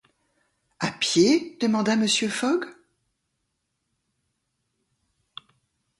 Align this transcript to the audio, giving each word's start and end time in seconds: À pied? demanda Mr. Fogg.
À 0.79 0.89
pied? 0.93 1.59
demanda 1.59 1.95
Mr. 1.95 2.27
Fogg. 2.27 2.65